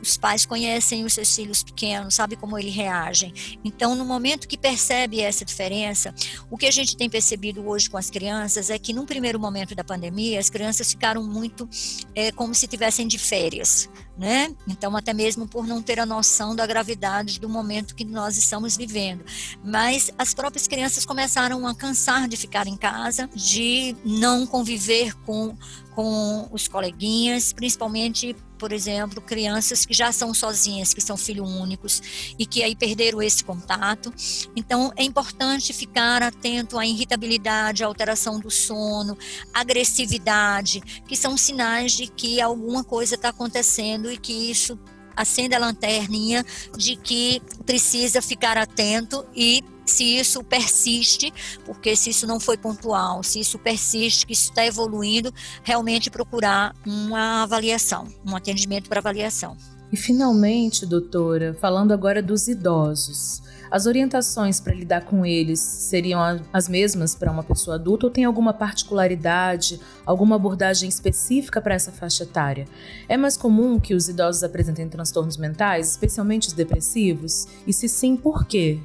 os 0.01 0.17
pais 0.17 0.45
conhecem 0.45 1.05
os 1.05 1.13
seus 1.13 1.35
filhos 1.35 1.63
pequenos, 1.63 2.15
sabe 2.15 2.35
como 2.35 2.57
eles 2.57 2.73
reagem. 2.73 3.33
Então, 3.63 3.95
no 3.95 4.03
momento 4.03 4.47
que 4.47 4.57
percebe 4.57 5.21
essa 5.21 5.45
diferença, 5.45 6.13
o 6.49 6.57
que 6.57 6.65
a 6.65 6.71
gente 6.71 6.97
tem 6.97 7.09
percebido 7.09 7.67
hoje 7.67 7.89
com 7.89 7.97
as 7.97 8.09
crianças 8.09 8.69
é 8.69 8.77
que, 8.77 8.93
num 8.93 9.05
primeiro 9.05 9.27
primeiro 9.37 9.39
momento 9.39 9.75
da 9.75 9.83
pandemia, 9.83 10.39
as 10.39 10.49
crianças 10.49 10.91
ficaram 10.91 11.23
muito 11.23 11.67
é, 12.15 12.31
como 12.31 12.53
se 12.53 12.67
tivessem 12.67 13.07
de 13.07 13.17
férias, 13.17 13.89
né? 14.17 14.53
Então, 14.67 14.95
até 14.95 15.13
mesmo 15.13 15.47
por 15.47 15.67
não 15.67 15.81
ter 15.81 15.99
a 15.99 16.05
noção 16.05 16.55
da 16.55 16.65
gravidade 16.65 17.39
do 17.39 17.49
momento 17.49 17.95
que 17.95 18.05
nós 18.05 18.37
estamos 18.37 18.77
vivendo. 18.77 19.23
Mas 19.63 20.11
as 20.17 20.33
próprias 20.33 20.67
crianças 20.67 21.05
começaram 21.05 21.65
a 21.67 21.75
cansar 21.75 22.27
de 22.27 22.37
ficar 22.37 22.67
em 22.67 22.77
casa, 22.77 23.29
de 23.35 23.95
não 24.05 24.45
conviver 24.45 25.13
com 25.25 25.55
com 25.97 26.47
os 26.51 26.67
coleguinhas, 26.67 27.51
principalmente, 27.51 28.35
por 28.57 28.71
exemplo, 28.71 29.21
crianças 29.21 29.85
que 29.85 29.93
já 29.93 30.11
são 30.11 30.33
sozinhas, 30.33 30.93
que 30.93 31.01
são 31.01 31.15
filhos 31.15 31.49
únicos 31.49 32.33
e 32.37 32.45
que 32.45 32.63
aí 32.63 32.75
perderam 32.75 33.21
esse 33.21 33.43
contato. 33.43 34.13
Então, 34.55 34.91
é 34.95 35.03
importante 35.03 35.73
ficar 35.73 36.23
atento 36.23 36.77
à 36.77 36.85
irritabilidade, 36.85 37.83
à 37.83 37.87
alteração 37.87 38.39
do 38.39 38.49
sono, 38.49 39.17
agressividade, 39.53 40.81
que 41.07 41.15
são 41.15 41.37
sinais 41.37 41.93
de 41.93 42.07
que 42.07 42.41
alguma 42.41 42.83
coisa 42.83 43.15
está 43.15 43.29
acontecendo 43.29 44.11
e 44.11 44.17
que 44.17 44.33
isso 44.33 44.77
acende 45.15 45.55
a 45.55 45.59
lanterninha 45.59 46.45
de 46.77 46.95
que 46.95 47.41
precisa 47.65 48.21
ficar 48.21 48.57
atento 48.57 49.25
e 49.35 49.63
se 49.91 50.03
isso 50.03 50.43
persiste, 50.43 51.33
porque 51.65 51.95
se 51.95 52.09
isso 52.09 52.27
não 52.27 52.39
foi 52.39 52.57
pontual, 52.57 53.23
se 53.23 53.39
isso 53.39 53.57
persiste, 53.59 54.25
que 54.25 54.33
isso 54.33 54.49
está 54.49 54.65
evoluindo, 54.65 55.33
realmente 55.63 56.09
procurar 56.09 56.75
uma 56.85 57.43
avaliação, 57.43 58.07
um 58.25 58.35
atendimento 58.35 58.89
para 58.89 58.99
avaliação. 58.99 59.57
E 59.91 59.95
finalmente, 59.95 60.85
doutora, 60.85 61.55
falando 61.59 61.93
agora 61.93 62.21
dos 62.21 62.47
idosos. 62.47 63.41
As 63.69 63.85
orientações 63.85 64.59
para 64.59 64.73
lidar 64.73 65.01
com 65.05 65.25
eles 65.25 65.59
seriam 65.59 66.21
as 66.53 66.69
mesmas 66.69 67.13
para 67.13 67.31
uma 67.31 67.43
pessoa 67.43 67.75
adulta 67.75 68.05
ou 68.05 68.11
tem 68.11 68.23
alguma 68.23 68.53
particularidade, 68.53 69.79
alguma 70.05 70.37
abordagem 70.37 70.87
específica 70.87 71.61
para 71.61 71.75
essa 71.75 71.91
faixa 71.91 72.23
etária? 72.23 72.65
É 73.09 73.17
mais 73.17 73.35
comum 73.35 73.79
que 73.79 73.93
os 73.93 74.07
idosos 74.07 74.43
apresentem 74.43 74.87
transtornos 74.87 75.37
mentais, 75.37 75.91
especialmente 75.91 76.47
os 76.47 76.53
depressivos? 76.53 77.45
E 77.65 77.73
se 77.73 77.89
sim, 77.89 78.15
por 78.15 78.45
quê? 78.45 78.79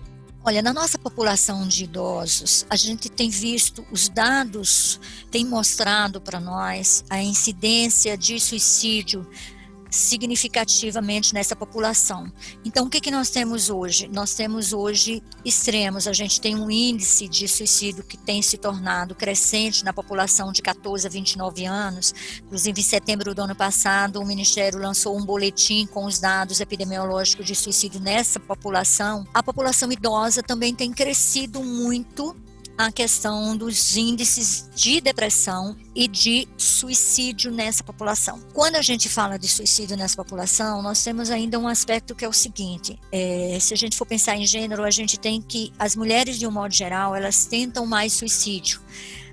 Olha, 0.44 0.60
na 0.60 0.72
nossa 0.72 0.98
população 0.98 1.68
de 1.68 1.84
idosos, 1.84 2.66
a 2.68 2.74
gente 2.74 3.08
tem 3.08 3.30
visto, 3.30 3.86
os 3.92 4.08
dados 4.08 4.98
têm 5.30 5.46
mostrado 5.46 6.20
para 6.20 6.40
nós 6.40 7.04
a 7.08 7.22
incidência 7.22 8.18
de 8.18 8.40
suicídio 8.40 9.24
significativamente 9.92 11.34
nessa 11.34 11.54
população. 11.54 12.32
Então, 12.64 12.86
o 12.86 12.90
que, 12.90 13.00
que 13.00 13.10
nós 13.10 13.28
temos 13.30 13.68
hoje? 13.68 14.08
Nós 14.08 14.34
temos 14.34 14.72
hoje 14.72 15.22
extremos. 15.44 16.08
A 16.08 16.12
gente 16.12 16.40
tem 16.40 16.56
um 16.56 16.70
índice 16.70 17.28
de 17.28 17.46
suicídio 17.46 18.02
que 18.02 18.16
tem 18.16 18.40
se 18.40 18.56
tornado 18.56 19.14
crescente 19.14 19.84
na 19.84 19.92
população 19.92 20.50
de 20.50 20.62
14 20.62 21.06
a 21.06 21.10
29 21.10 21.66
anos. 21.66 22.14
Inclusive, 22.44 22.80
em 22.80 22.84
setembro 22.84 23.34
do 23.34 23.42
ano 23.42 23.54
passado, 23.54 24.18
o 24.18 24.26
Ministério 24.26 24.78
lançou 24.78 25.16
um 25.16 25.24
boletim 25.24 25.86
com 25.86 26.06
os 26.06 26.18
dados 26.18 26.60
epidemiológicos 26.60 27.44
de 27.46 27.54
suicídio 27.54 28.00
nessa 28.00 28.40
população. 28.40 29.26
A 29.34 29.42
população 29.42 29.92
idosa 29.92 30.42
também 30.42 30.74
tem 30.74 30.90
crescido 30.90 31.62
muito 31.62 32.34
a 32.86 32.92
questão 32.92 33.56
dos 33.56 33.96
índices 33.96 34.68
de 34.74 35.00
depressão 35.00 35.76
e 35.94 36.08
de 36.08 36.48
suicídio 36.56 37.50
nessa 37.52 37.84
população. 37.84 38.40
Quando 38.52 38.76
a 38.76 38.82
gente 38.82 39.08
fala 39.08 39.38
de 39.38 39.48
suicídio 39.48 39.96
nessa 39.96 40.16
população, 40.16 40.82
nós 40.82 41.02
temos 41.02 41.30
ainda 41.30 41.58
um 41.58 41.68
aspecto 41.68 42.14
que 42.14 42.24
é 42.24 42.28
o 42.28 42.32
seguinte: 42.32 42.98
é, 43.12 43.56
se 43.60 43.72
a 43.72 43.76
gente 43.76 43.96
for 43.96 44.06
pensar 44.06 44.36
em 44.36 44.46
gênero, 44.46 44.82
a 44.82 44.90
gente 44.90 45.18
tem 45.18 45.40
que 45.40 45.72
as 45.78 45.94
mulheres, 45.94 46.38
de 46.38 46.46
um 46.46 46.50
modo 46.50 46.74
geral, 46.74 47.14
elas 47.14 47.44
tentam 47.44 47.86
mais 47.86 48.14
suicídio, 48.14 48.80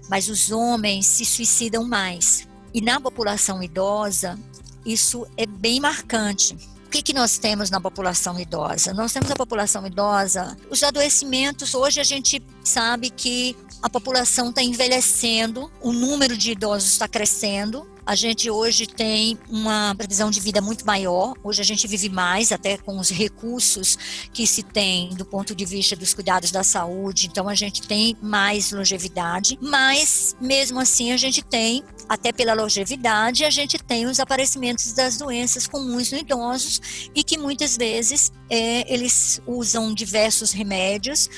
mas 0.09 0.29
os 0.29 0.51
homens 0.51 1.05
se 1.05 1.25
suicidam 1.25 1.83
mais. 1.83 2.47
E 2.73 2.81
na 2.81 3.01
população 3.01 3.63
idosa, 3.63 4.37
isso 4.85 5.25
é 5.35 5.45
bem 5.45 5.79
marcante 5.79 6.55
o 6.89 6.91
que, 6.91 7.03
que 7.03 7.13
nós 7.13 7.37
temos 7.37 7.69
na 7.69 7.79
população 7.79 8.39
idosa? 8.39 8.95
Nós 8.95 9.13
temos 9.13 9.29
a 9.29 9.35
população 9.35 9.85
idosa, 9.85 10.57
os 10.71 10.81
adoecimentos, 10.81 11.75
hoje 11.75 11.99
a 11.99 12.03
gente 12.03 12.41
sabe 12.63 13.11
que 13.11 13.55
a 13.79 13.87
população 13.87 14.49
está 14.49 14.63
envelhecendo, 14.63 15.71
o 15.81 15.93
número 15.93 16.35
de 16.35 16.53
idosos 16.53 16.93
está 16.93 17.07
crescendo, 17.07 17.87
a 18.09 18.15
gente 18.15 18.49
hoje 18.49 18.87
tem 18.87 19.37
uma 19.47 19.93
previsão 19.93 20.31
de 20.31 20.39
vida 20.39 20.59
muito 20.59 20.83
maior. 20.83 21.35
Hoje 21.43 21.61
a 21.61 21.63
gente 21.63 21.87
vive 21.87 22.09
mais, 22.09 22.51
até 22.51 22.75
com 22.75 22.97
os 22.97 23.11
recursos 23.11 23.95
que 24.33 24.47
se 24.47 24.63
tem 24.63 25.09
do 25.09 25.23
ponto 25.23 25.53
de 25.53 25.63
vista 25.63 25.95
dos 25.95 26.11
cuidados 26.11 26.49
da 26.49 26.63
saúde. 26.63 27.27
Então 27.27 27.47
a 27.47 27.53
gente 27.53 27.83
tem 27.83 28.17
mais 28.19 28.71
longevidade, 28.71 29.59
mas 29.61 30.35
mesmo 30.41 30.79
assim 30.79 31.11
a 31.11 31.17
gente 31.17 31.43
tem, 31.43 31.83
até 32.09 32.31
pela 32.31 32.55
longevidade, 32.55 33.45
a 33.45 33.51
gente 33.51 33.77
tem 33.77 34.07
os 34.07 34.19
aparecimentos 34.19 34.91
das 34.93 35.15
doenças 35.17 35.67
comuns 35.67 36.11
no 36.11 36.17
idosos 36.17 36.81
e 37.13 37.23
que 37.23 37.37
muitas 37.37 37.77
vezes 37.77 38.31
é, 38.49 38.91
eles 38.91 39.39
usam 39.45 39.93
diversos 39.93 40.51
remédios 40.51 41.29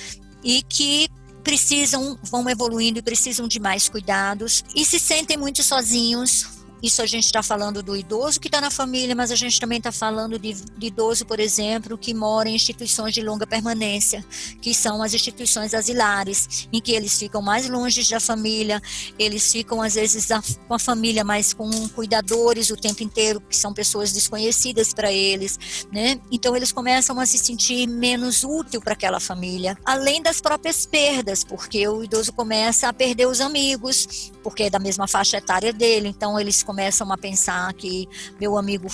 e 0.41 0.63
que 0.63 1.09
precisam, 1.43 2.17
vão 2.23 2.47
evoluindo 2.49 2.99
e 2.99 3.01
precisam 3.01 3.45
de 3.45 3.59
mais 3.59 3.89
cuidados 3.89 4.63
e 4.75 4.85
se 4.85 4.99
sentem 4.99 5.35
muito 5.35 5.63
sozinhos, 5.63 6.60
isso 6.81 7.01
a 7.01 7.05
gente 7.05 7.25
está 7.25 7.43
falando 7.43 7.83
do 7.83 7.95
idoso 7.95 8.39
que 8.39 8.47
está 8.47 8.59
na 8.59 8.71
família, 8.71 9.15
mas 9.15 9.31
a 9.31 9.35
gente 9.35 9.59
também 9.59 9.77
está 9.77 9.91
falando 9.91 10.39
de, 10.39 10.53
de, 10.53 10.87
idoso, 10.87 11.25
por 11.25 11.39
exemplo, 11.39 11.97
que 11.97 12.13
mora 12.13 12.49
em 12.49 12.55
instituições 12.55 13.13
de 13.13 13.21
longa 13.21 13.45
permanência, 13.45 14.25
que 14.61 14.73
são 14.73 15.03
as 15.03 15.13
instituições 15.13 15.73
asilares, 15.73 16.67
em 16.73 16.81
que 16.81 16.93
eles 16.93 17.17
ficam 17.17 17.41
mais 17.41 17.69
longe 17.69 18.09
da 18.09 18.19
família, 18.19 18.81
eles 19.19 19.51
ficam 19.51 19.81
às 19.81 19.93
vezes 19.95 20.27
com 20.67 20.73
a 20.73 20.79
família, 20.79 21.23
mas 21.23 21.53
com 21.53 21.69
cuidadores 21.89 22.69
o 22.69 22.77
tempo 22.77 23.03
inteiro, 23.03 23.41
que 23.41 23.55
são 23.55 23.73
pessoas 23.73 24.11
desconhecidas 24.11 24.93
para 24.93 25.11
eles, 25.11 25.59
né? 25.91 26.19
Então 26.31 26.55
eles 26.55 26.71
começam 26.71 27.19
a 27.19 27.25
se 27.25 27.37
sentir 27.37 27.87
menos 27.87 28.43
útil 28.43 28.81
para 28.81 28.93
aquela 28.93 29.19
família, 29.19 29.77
além 29.85 30.21
das 30.21 30.41
próprias 30.41 30.85
perdas, 30.85 31.43
porque 31.43 31.87
o 31.87 32.03
idoso 32.03 32.33
começa 32.33 32.87
a 32.87 32.93
perder 32.93 33.27
os 33.27 33.39
amigos, 33.39 34.31
porque 34.43 34.63
é 34.63 34.69
da 34.69 34.79
mesma 34.79 35.07
faixa 35.07 35.37
etária 35.37 35.71
dele, 35.71 36.07
então 36.07 36.39
eles 36.39 36.63
começam 36.71 37.11
a 37.11 37.17
pensar 37.17 37.73
que 37.73 38.07
meu 38.39 38.57
amigo 38.57 38.87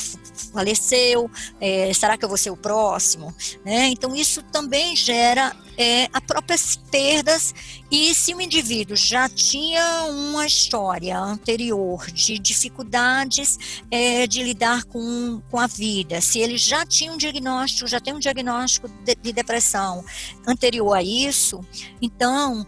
faleceu, 0.52 1.30
é, 1.62 1.94
será 1.94 2.18
que 2.18 2.26
eu 2.26 2.30
vou 2.30 2.38
ser 2.38 2.50
o 2.50 2.58
próximo? 2.58 3.32
Né? 3.64 3.90
Então, 3.90 4.16
isso 4.16 4.42
também 4.42 4.96
gera 4.96 5.56
é, 5.78 6.10
as 6.12 6.20
próprias 6.22 6.76
perdas. 6.76 7.54
E 7.92 8.16
se 8.16 8.34
o 8.34 8.42
indivíduo 8.42 8.98
já 8.98 9.30
tinha 9.30 10.06
uma 10.10 10.48
história 10.48 11.20
anterior 11.20 12.08
de 12.08 12.40
dificuldades 12.40 13.60
é, 13.92 14.26
de 14.26 14.42
lidar 14.42 14.84
com, 14.86 15.40
com 15.52 15.60
a 15.60 15.68
vida, 15.68 16.20
se 16.20 16.40
ele 16.40 16.58
já 16.58 16.84
tinha 16.84 17.12
um 17.12 17.18
diagnóstico, 17.18 17.88
já 17.88 18.00
tem 18.00 18.12
um 18.12 18.20
diagnóstico 18.20 18.88
de, 19.06 19.14
de 19.14 19.32
depressão 19.32 20.04
anterior 20.48 20.94
a 20.94 21.04
isso, 21.04 21.64
então 22.02 22.66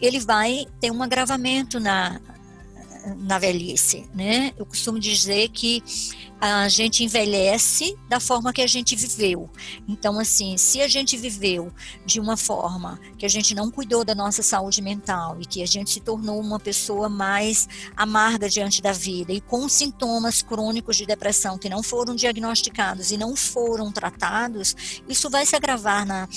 ele 0.00 0.18
vai 0.18 0.66
ter 0.80 0.90
um 0.90 1.02
agravamento 1.02 1.78
na, 1.78 2.20
na 3.18 3.38
velhice, 3.38 4.08
né? 4.14 4.52
Eu 4.56 4.66
costumo 4.66 4.98
dizer 4.98 5.48
que 5.50 5.82
a 6.40 6.68
gente 6.68 7.02
envelhece 7.02 7.96
da 8.08 8.20
forma 8.20 8.52
que 8.52 8.60
a 8.60 8.66
gente 8.66 8.94
viveu. 8.94 9.48
Então, 9.88 10.18
assim, 10.18 10.56
se 10.58 10.80
a 10.80 10.88
gente 10.88 11.16
viveu 11.16 11.72
de 12.04 12.20
uma 12.20 12.36
forma 12.36 13.00
que 13.16 13.24
a 13.24 13.28
gente 13.28 13.54
não 13.54 13.70
cuidou 13.70 14.04
da 14.04 14.14
nossa 14.14 14.42
saúde 14.42 14.82
mental 14.82 15.38
e 15.40 15.46
que 15.46 15.62
a 15.62 15.66
gente 15.66 15.90
se 15.90 16.00
tornou 16.00 16.38
uma 16.40 16.60
pessoa 16.60 17.08
mais 17.08 17.68
amarga 17.96 18.48
diante 18.48 18.82
da 18.82 18.92
vida 18.92 19.32
e 19.32 19.40
com 19.40 19.68
sintomas 19.68 20.42
crônicos 20.42 20.96
de 20.96 21.06
depressão 21.06 21.56
que 21.56 21.68
não 21.68 21.82
foram 21.82 22.14
diagnosticados 22.14 23.10
e 23.10 23.16
não 23.16 23.34
foram 23.34 23.90
tratados, 23.90 24.76
isso 25.08 25.30
vai 25.30 25.46
se 25.46 25.56
agravar 25.56 26.04
na 26.04 26.28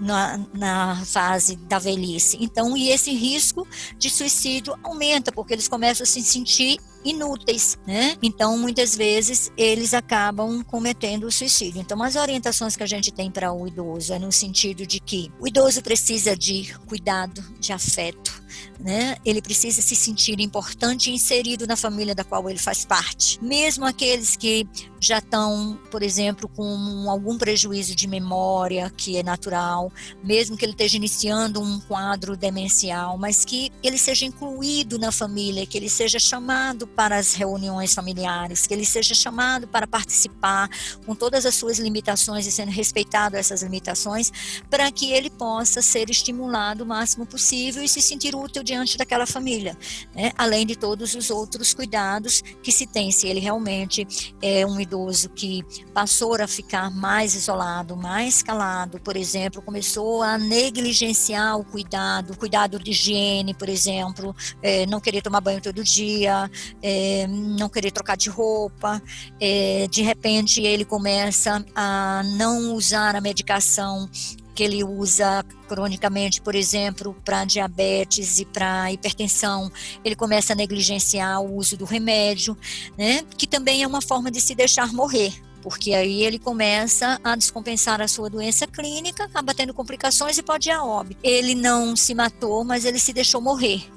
na, 0.00 0.40
na 0.52 1.04
fase 1.04 1.54
da 1.54 1.78
velhice. 1.78 2.36
Então, 2.40 2.76
e 2.76 2.88
esse 2.88 3.12
risco 3.12 3.66
de 3.96 4.10
suicídio 4.10 4.74
aumenta, 4.82 5.30
porque 5.30 5.52
eles 5.52 5.68
começam 5.68 6.02
a 6.02 6.06
se 6.06 6.20
sentir 6.22 6.78
inúteis, 7.04 7.78
né? 7.86 8.16
Então, 8.22 8.56
muitas 8.58 8.96
vezes, 8.96 9.52
eles 9.56 9.94
acabam 9.94 10.62
cometendo 10.64 11.24
o 11.24 11.32
suicídio. 11.32 11.80
Então, 11.80 12.02
as 12.02 12.16
orientações 12.16 12.76
que 12.76 12.82
a 12.82 12.86
gente 12.86 13.12
tem 13.12 13.30
para 13.30 13.52
o 13.52 13.66
idoso 13.66 14.12
é 14.12 14.18
no 14.18 14.32
sentido 14.32 14.86
de 14.86 15.00
que 15.00 15.30
o 15.40 15.46
idoso 15.46 15.82
precisa 15.82 16.36
de 16.36 16.74
cuidado, 16.86 17.42
de 17.58 17.72
afeto, 17.72 18.41
né? 18.78 19.16
Ele 19.24 19.40
precisa 19.40 19.80
se 19.82 19.94
sentir 19.94 20.40
importante 20.40 21.10
e 21.10 21.14
inserido 21.14 21.66
na 21.66 21.76
família 21.76 22.14
da 22.14 22.24
qual 22.24 22.48
ele 22.48 22.58
faz 22.58 22.84
parte. 22.84 23.38
Mesmo 23.42 23.84
aqueles 23.84 24.36
que 24.36 24.66
já 25.00 25.18
estão, 25.18 25.78
por 25.90 26.00
exemplo, 26.00 26.48
com 26.48 27.10
algum 27.10 27.36
prejuízo 27.36 27.94
de 27.94 28.06
memória, 28.06 28.88
que 28.96 29.16
é 29.16 29.22
natural, 29.22 29.92
mesmo 30.22 30.56
que 30.56 30.64
ele 30.64 30.72
esteja 30.72 30.96
iniciando 30.96 31.60
um 31.60 31.80
quadro 31.80 32.36
demencial, 32.36 33.18
mas 33.18 33.44
que 33.44 33.72
ele 33.82 33.98
seja 33.98 34.24
incluído 34.24 34.98
na 35.00 35.10
família, 35.10 35.66
que 35.66 35.76
ele 35.76 35.88
seja 35.88 36.20
chamado 36.20 36.86
para 36.86 37.16
as 37.16 37.34
reuniões 37.34 37.92
familiares, 37.94 38.64
que 38.64 38.72
ele 38.72 38.86
seja 38.86 39.12
chamado 39.12 39.66
para 39.66 39.88
participar 39.88 40.68
com 41.04 41.16
todas 41.16 41.44
as 41.44 41.56
suas 41.56 41.80
limitações 41.80 42.46
e 42.46 42.52
sendo 42.52 42.70
respeitado 42.70 43.36
essas 43.36 43.62
limitações, 43.62 44.32
para 44.70 44.90
que 44.92 45.10
ele 45.10 45.30
possa 45.30 45.82
ser 45.82 46.10
estimulado 46.10 46.84
o 46.84 46.86
máximo 46.86 47.26
possível 47.26 47.82
e 47.82 47.88
se 47.88 48.00
sentir 48.00 48.36
diante 48.62 48.96
daquela 48.96 49.26
família, 49.26 49.76
né? 50.14 50.32
além 50.36 50.66
de 50.66 50.76
todos 50.76 51.14
os 51.14 51.30
outros 51.30 51.74
cuidados 51.74 52.42
que 52.62 52.72
se 52.72 52.86
tem, 52.86 53.10
se 53.10 53.26
ele 53.26 53.40
realmente 53.40 54.06
é 54.40 54.66
um 54.66 54.80
idoso 54.80 55.28
que 55.30 55.62
passou 55.92 56.34
a 56.34 56.46
ficar 56.46 56.90
mais 56.90 57.34
isolado, 57.34 57.96
mais 57.96 58.42
calado, 58.42 59.00
por 59.00 59.16
exemplo, 59.16 59.60
começou 59.62 60.22
a 60.22 60.38
negligenciar 60.38 61.58
o 61.58 61.64
cuidado, 61.64 62.32
o 62.32 62.36
cuidado 62.36 62.78
de 62.78 62.90
higiene, 62.90 63.54
por 63.54 63.68
exemplo, 63.68 64.34
é, 64.62 64.86
não 64.86 65.00
querer 65.00 65.22
tomar 65.22 65.40
banho 65.40 65.60
todo 65.60 65.82
dia, 65.84 66.50
é, 66.82 67.26
não 67.28 67.68
querer 67.68 67.90
trocar 67.90 68.16
de 68.16 68.30
roupa, 68.30 69.02
é, 69.40 69.86
de 69.90 70.02
repente 70.02 70.62
ele 70.62 70.84
começa 70.84 71.64
a 71.74 72.22
não 72.36 72.74
usar 72.74 73.14
a 73.16 73.20
medicação 73.20 74.08
que 74.54 74.62
ele 74.62 74.84
usa 74.84 75.44
cronicamente, 75.68 76.40
por 76.40 76.54
exemplo, 76.54 77.16
para 77.24 77.44
diabetes 77.44 78.38
e 78.38 78.44
para 78.44 78.92
hipertensão, 78.92 79.70
ele 80.04 80.14
começa 80.14 80.52
a 80.52 80.56
negligenciar 80.56 81.40
o 81.40 81.56
uso 81.56 81.76
do 81.76 81.84
remédio, 81.84 82.56
né? 82.96 83.24
Que 83.36 83.46
também 83.46 83.82
é 83.82 83.86
uma 83.86 84.02
forma 84.02 84.30
de 84.30 84.40
se 84.40 84.54
deixar 84.54 84.92
morrer, 84.92 85.32
porque 85.62 85.94
aí 85.94 86.22
ele 86.22 86.38
começa 86.38 87.18
a 87.24 87.36
descompensar 87.36 88.00
a 88.00 88.08
sua 88.08 88.28
doença 88.28 88.66
clínica, 88.66 89.24
acaba 89.24 89.54
tendo 89.54 89.72
complicações 89.72 90.36
e 90.36 90.42
pode 90.42 90.68
ir 90.68 90.72
a 90.72 90.84
óbito. 90.84 91.20
Ele 91.22 91.54
não 91.54 91.96
se 91.96 92.14
matou, 92.14 92.64
mas 92.64 92.84
ele 92.84 92.98
se 92.98 93.12
deixou 93.12 93.40
morrer. 93.40 93.88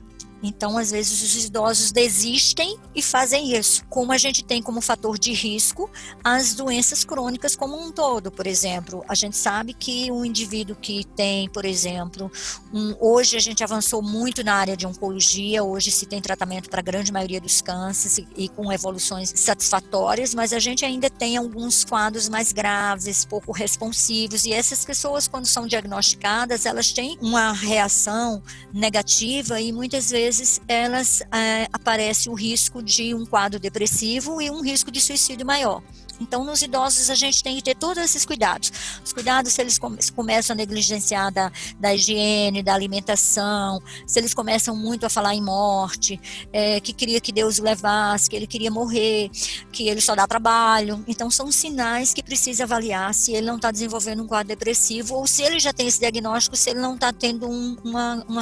Então, 0.45 0.77
às 0.77 0.91
vezes, 0.91 1.21
os 1.23 1.45
idosos 1.45 1.91
desistem 1.91 2.77
e 2.93 3.01
fazem 3.01 3.57
isso. 3.57 3.83
Como 3.89 4.11
a 4.11 4.17
gente 4.17 4.43
tem 4.43 4.61
como 4.61 4.79
fator 4.79 5.17
de 5.17 5.33
risco 5.33 5.89
as 6.23 6.53
doenças 6.53 7.03
crônicas 7.03 7.55
como 7.55 7.75
um 7.75 7.91
todo. 7.91 8.31
Por 8.31 8.45
exemplo, 8.45 9.03
a 9.07 9.15
gente 9.15 9.35
sabe 9.35 9.73
que 9.73 10.11
um 10.11 10.23
indivíduo 10.23 10.75
que 10.75 11.03
tem, 11.15 11.49
por 11.49 11.65
exemplo, 11.65 12.31
um, 12.71 12.95
hoje 12.99 13.35
a 13.35 13.39
gente 13.39 13.63
avançou 13.63 14.03
muito 14.03 14.43
na 14.43 14.53
área 14.53 14.77
de 14.77 14.85
oncologia, 14.85 15.63
hoje 15.63 15.89
se 15.91 16.05
tem 16.05 16.21
tratamento 16.21 16.69
para 16.69 16.79
a 16.79 16.83
grande 16.83 17.11
maioria 17.11 17.41
dos 17.41 17.61
cânceres 17.61 18.19
e, 18.19 18.27
e 18.35 18.49
com 18.49 18.71
evoluções 18.71 19.33
satisfatórias, 19.35 20.35
mas 20.35 20.53
a 20.53 20.59
gente 20.59 20.85
ainda 20.85 21.09
tem 21.09 21.37
alguns 21.37 21.83
quadros 21.83 22.29
mais 22.29 22.51
graves, 22.51 23.25
pouco 23.25 23.51
responsivos, 23.51 24.45
e 24.45 24.53
essas 24.53 24.85
pessoas, 24.85 25.27
quando 25.27 25.47
são 25.47 25.65
diagnosticadas, 25.65 26.65
elas 26.65 26.91
têm 26.91 27.17
uma 27.19 27.51
reação 27.51 28.43
negativa 28.71 29.59
e 29.59 29.71
muitas 29.71 30.11
vezes 30.11 30.34
vezes 30.37 30.61
elas 30.67 31.21
é, 31.31 31.67
aparece 31.71 32.29
o 32.29 32.33
risco 32.33 32.83
de 32.83 33.13
um 33.13 33.25
quadro 33.25 33.59
depressivo 33.59 34.41
e 34.41 34.49
um 34.49 34.61
risco 34.61 34.91
de 34.91 35.01
suicídio 35.01 35.45
maior. 35.45 35.81
Então, 36.19 36.45
nos 36.45 36.61
idosos, 36.61 37.09
a 37.09 37.15
gente 37.15 37.43
tem 37.43 37.57
que 37.57 37.61
ter 37.61 37.75
todos 37.75 38.01
esses 38.01 38.25
cuidados. 38.25 38.71
Os 39.03 39.11
cuidados, 39.11 39.51
se 39.51 39.61
eles 39.61 39.77
começam 40.15 40.53
a 40.53 40.57
negligenciar 40.57 41.31
da, 41.31 41.51
da 41.77 41.93
higiene, 41.93 42.63
da 42.63 42.73
alimentação, 42.73 43.81
se 44.07 44.19
eles 44.19 44.33
começam 44.33 44.75
muito 44.75 45.05
a 45.05 45.09
falar 45.09 45.35
em 45.35 45.41
morte, 45.41 46.19
é, 46.53 46.79
que 46.79 46.93
queria 46.93 47.19
que 47.19 47.33
Deus 47.33 47.59
o 47.59 47.63
levasse, 47.63 48.29
que 48.29 48.35
ele 48.35 48.47
queria 48.47 48.71
morrer, 48.71 49.29
que 49.73 49.89
ele 49.89 49.99
só 49.99 50.15
dá 50.15 50.25
trabalho. 50.25 51.03
Então, 51.05 51.29
são 51.29 51.51
sinais 51.51 52.13
que 52.13 52.23
precisa 52.23 52.63
avaliar 52.63 53.13
se 53.13 53.33
ele 53.33 53.45
não 53.45 53.57
está 53.57 53.69
desenvolvendo 53.69 54.23
um 54.23 54.27
quadro 54.27 54.47
depressivo 54.47 55.15
ou 55.15 55.27
se 55.27 55.43
ele 55.43 55.59
já 55.59 55.73
tem 55.73 55.87
esse 55.87 55.99
diagnóstico, 55.99 56.55
se 56.55 56.69
ele 56.69 56.79
não 56.79 56.95
está 56.95 57.11
tendo 57.11 57.47
um, 57.49 57.75
uma, 57.83 58.23
uma. 58.27 58.41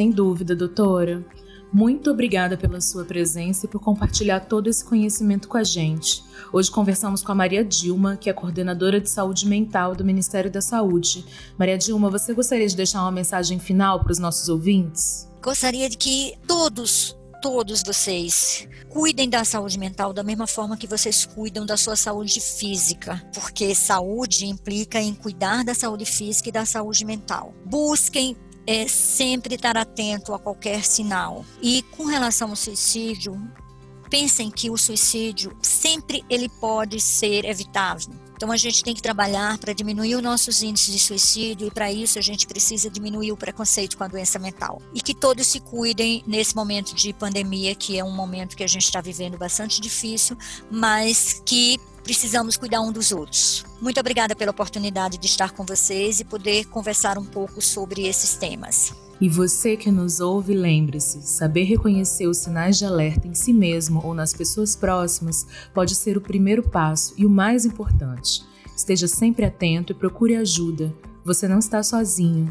Sem 0.00 0.10
dúvida, 0.10 0.56
doutora. 0.56 1.22
Muito 1.70 2.10
obrigada 2.10 2.56
pela 2.56 2.80
sua 2.80 3.04
presença 3.04 3.66
e 3.66 3.68
por 3.68 3.82
compartilhar 3.82 4.40
todo 4.40 4.66
esse 4.66 4.82
conhecimento 4.82 5.46
com 5.46 5.58
a 5.58 5.62
gente. 5.62 6.24
Hoje 6.50 6.70
conversamos 6.70 7.22
com 7.22 7.32
a 7.32 7.34
Maria 7.34 7.62
Dilma, 7.62 8.16
que 8.16 8.30
é 8.30 8.32
coordenadora 8.32 8.98
de 8.98 9.10
saúde 9.10 9.46
mental 9.46 9.94
do 9.94 10.02
Ministério 10.02 10.50
da 10.50 10.62
Saúde. 10.62 11.22
Maria 11.58 11.76
Dilma, 11.76 12.08
você 12.08 12.32
gostaria 12.32 12.66
de 12.66 12.74
deixar 12.74 13.02
uma 13.02 13.12
mensagem 13.12 13.58
final 13.58 14.00
para 14.00 14.10
os 14.10 14.18
nossos 14.18 14.48
ouvintes? 14.48 15.28
Gostaria 15.42 15.86
de 15.86 15.98
que 15.98 16.32
todos, 16.46 17.14
todos 17.42 17.82
vocês 17.84 18.66
cuidem 18.88 19.28
da 19.28 19.44
saúde 19.44 19.78
mental 19.78 20.14
da 20.14 20.22
mesma 20.22 20.46
forma 20.46 20.78
que 20.78 20.86
vocês 20.86 21.26
cuidam 21.26 21.66
da 21.66 21.76
sua 21.76 21.94
saúde 21.94 22.40
física, 22.40 23.22
porque 23.34 23.74
saúde 23.74 24.46
implica 24.46 24.98
em 24.98 25.12
cuidar 25.12 25.62
da 25.62 25.74
saúde 25.74 26.06
física 26.06 26.48
e 26.48 26.52
da 26.52 26.64
saúde 26.64 27.04
mental. 27.04 27.52
Busquem 27.66 28.34
é 28.72 28.86
sempre 28.86 29.56
estar 29.56 29.76
atento 29.76 30.32
a 30.32 30.38
qualquer 30.38 30.84
sinal. 30.84 31.44
E 31.60 31.82
com 31.82 32.04
relação 32.04 32.50
ao 32.50 32.56
suicídio, 32.56 33.36
pensem 34.08 34.48
que 34.48 34.70
o 34.70 34.76
suicídio 34.76 35.56
sempre 35.60 36.24
ele 36.30 36.48
pode 36.48 37.00
ser 37.00 37.44
evitável. 37.44 38.14
Então 38.40 38.50
a 38.50 38.56
gente 38.56 38.82
tem 38.82 38.94
que 38.94 39.02
trabalhar 39.02 39.58
para 39.58 39.74
diminuir 39.74 40.14
os 40.14 40.22
nossos 40.22 40.62
índices 40.62 40.94
de 40.94 40.98
suicídio 40.98 41.66
e 41.66 41.70
para 41.70 41.92
isso 41.92 42.18
a 42.18 42.22
gente 42.22 42.46
precisa 42.46 42.88
diminuir 42.88 43.32
o 43.32 43.36
preconceito 43.36 43.98
com 43.98 44.04
a 44.04 44.08
doença 44.08 44.38
mental. 44.38 44.80
E 44.94 45.02
que 45.02 45.12
todos 45.12 45.46
se 45.46 45.60
cuidem 45.60 46.24
nesse 46.26 46.56
momento 46.56 46.94
de 46.94 47.12
pandemia, 47.12 47.74
que 47.74 47.98
é 47.98 48.02
um 48.02 48.10
momento 48.10 48.56
que 48.56 48.64
a 48.64 48.66
gente 48.66 48.84
está 48.84 49.02
vivendo 49.02 49.36
bastante 49.36 49.78
difícil, 49.78 50.38
mas 50.70 51.42
que 51.44 51.78
precisamos 52.02 52.56
cuidar 52.56 52.80
um 52.80 52.90
dos 52.90 53.12
outros. 53.12 53.62
Muito 53.78 54.00
obrigada 54.00 54.34
pela 54.34 54.52
oportunidade 54.52 55.18
de 55.18 55.26
estar 55.26 55.50
com 55.50 55.66
vocês 55.66 56.20
e 56.20 56.24
poder 56.24 56.64
conversar 56.64 57.18
um 57.18 57.26
pouco 57.26 57.60
sobre 57.60 58.08
esses 58.08 58.36
temas. 58.36 59.09
E 59.20 59.28
você 59.28 59.76
que 59.76 59.90
nos 59.90 60.20
ouve, 60.20 60.54
lembre-se: 60.54 61.22
saber 61.22 61.64
reconhecer 61.64 62.26
os 62.26 62.38
sinais 62.38 62.78
de 62.78 62.86
alerta 62.86 63.28
em 63.28 63.34
si 63.34 63.52
mesmo 63.52 64.00
ou 64.02 64.14
nas 64.14 64.32
pessoas 64.32 64.74
próximas 64.74 65.46
pode 65.74 65.94
ser 65.94 66.16
o 66.16 66.20
primeiro 66.20 66.62
passo 66.62 67.12
e 67.16 67.26
o 67.26 67.30
mais 67.30 67.64
importante. 67.64 68.42
Esteja 68.74 69.06
sempre 69.06 69.44
atento 69.44 69.92
e 69.92 69.94
procure 69.94 70.36
ajuda. 70.36 70.92
Você 71.22 71.46
não 71.46 71.58
está 71.58 71.82
sozinho. 71.82 72.48